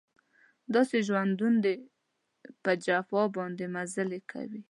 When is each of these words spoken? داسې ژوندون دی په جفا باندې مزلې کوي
داسې 0.73 0.97
ژوندون 1.07 1.53
دی 1.63 1.75
په 2.63 2.71
جفا 2.85 3.21
باندې 3.37 3.65
مزلې 3.75 4.19
کوي 4.31 4.59